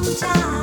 [0.00, 0.61] 家。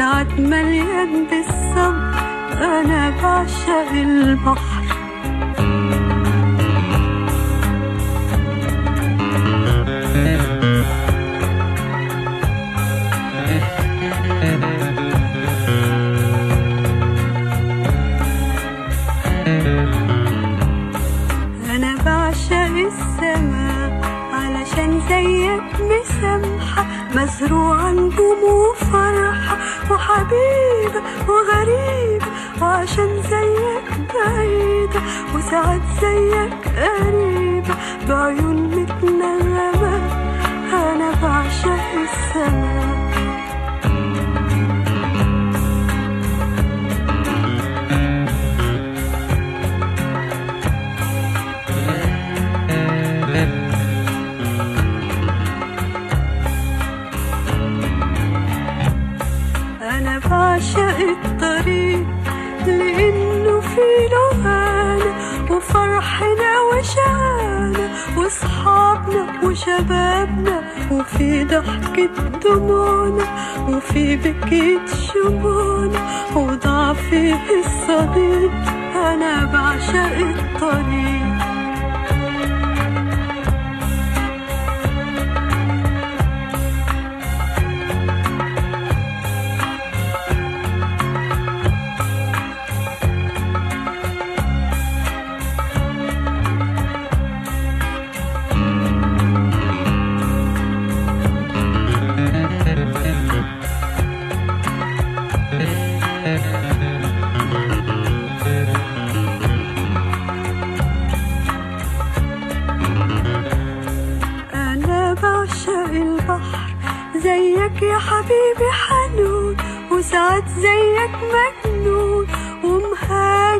[0.00, 2.14] وساعات مليان بالصبر
[2.62, 4.84] أنا بعشق البحر.
[21.74, 22.54] أنا بعشق
[22.88, 24.00] السماء
[24.32, 28.69] علشان زيك مسامحة مزروعة نجوم وفرحة
[30.30, 32.26] وحبيبة وغريبة
[32.62, 35.00] وعشان زيك بعيدة
[35.34, 37.74] وساعات زيك قريبة
[38.08, 39.96] بعيون متنغمة
[40.72, 42.89] أنا بعشق السماء
[70.90, 72.10] وفي ضحكة
[72.44, 73.24] دموعنا
[73.68, 76.00] وفي بكيت شموعنا
[76.36, 78.52] وضعفي الصديق
[78.94, 81.19] أنا بعشق الطريق.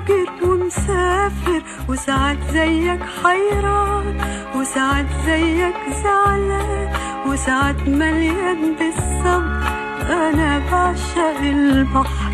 [0.01, 4.17] ومهاجر ومسافر وساعات زيك حيران
[4.57, 6.89] وساعات زيك زعلان
[7.27, 9.61] وساعات مليان بالصبر.
[10.11, 12.30] أنا بعشق البحر.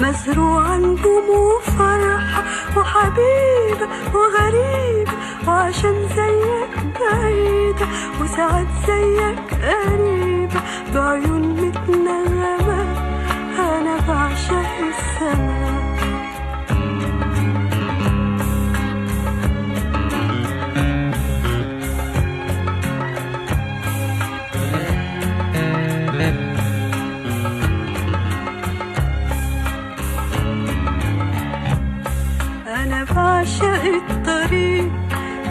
[0.00, 2.42] مزروعة نجوم وفرحة
[2.76, 5.12] وحبيبة وغريبة
[5.48, 7.86] وعشان زيك بعيدة
[8.20, 10.60] وساعات زيك قريبة
[10.94, 12.82] بعيون متنغمة
[13.58, 14.78] أنا بعشق
[33.38, 34.90] عشاق الطريق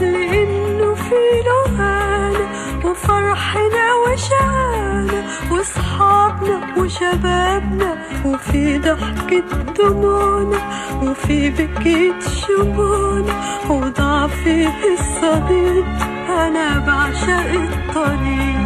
[0.01, 2.48] لأنه في لهانة
[2.86, 7.92] وفرحنا وشعانة وصحابنا وشبابنا
[8.25, 10.60] وفي ضحكة دموعنا
[11.04, 13.36] وفي بكية شموعنا
[13.69, 15.86] وضعفي الصديق.
[16.30, 18.56] أنا بعشق الطريق.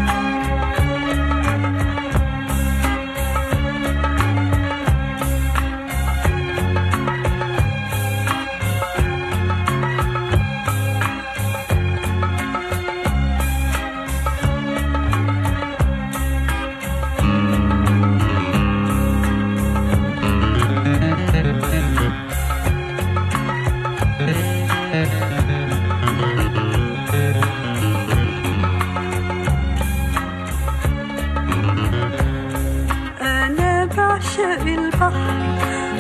[34.42, 35.38] بعشق البحر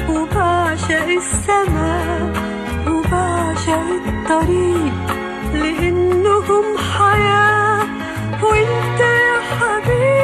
[0.10, 2.34] وبعشق السماء
[2.88, 4.94] وبعشق الطريق
[5.54, 6.66] لأنهم
[6.98, 7.86] حياة.
[8.44, 10.21] وأنت يا حبيبي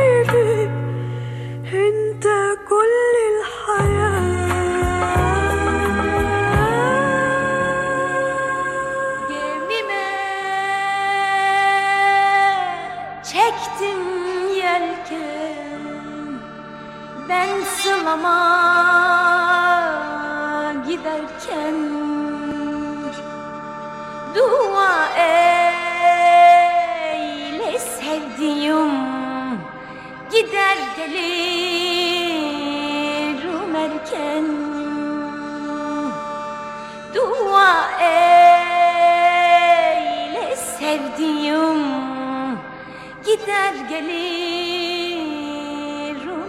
[18.08, 18.40] sılama
[20.88, 21.76] giderken
[24.36, 26.20] Dua eyle
[27.80, 28.92] sevdiğim
[30.32, 31.26] Gider gelirim
[33.76, 34.46] erken.
[37.16, 38.96] Dua eyle
[40.56, 41.80] sevdiğim
[43.26, 44.18] Gider gelirim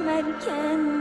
[0.08, 0.98] erken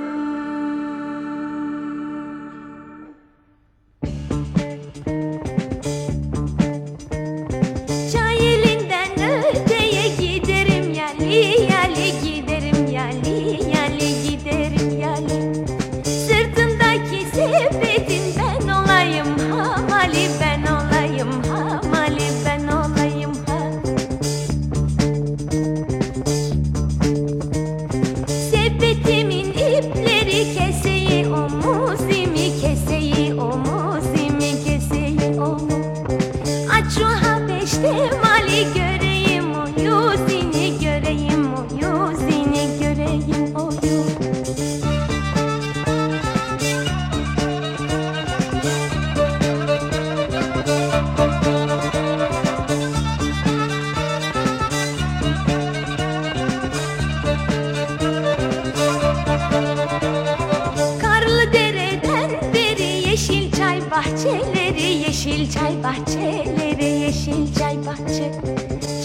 [65.53, 68.31] Çay bahçeleri yeşil çay bahçe.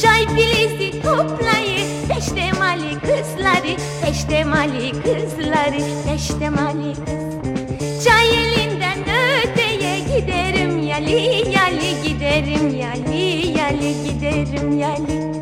[0.02, 8.04] Çay filizi toplayı Peştemali kızları Peştemali kızları Peştemali kız.
[8.04, 15.32] Çay elinden öteye giderim Yali yali giderim Yali yali giderim yali.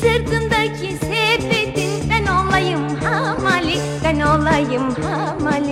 [0.00, 5.65] Sırtındaki sepetin ben olayım hamali Ben olayım hamali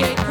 [0.00, 0.29] gate.